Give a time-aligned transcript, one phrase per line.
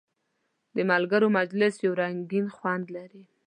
[0.75, 3.23] د ملګرو مجلس یو رنګین خوند لري.